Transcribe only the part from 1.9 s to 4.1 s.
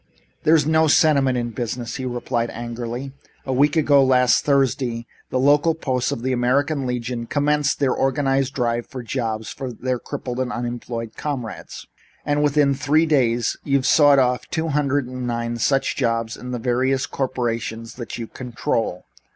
he replied angrily. "A week ago